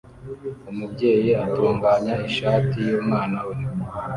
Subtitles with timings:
[0.71, 3.55] Umubyeyi atunganya ishati yumwana we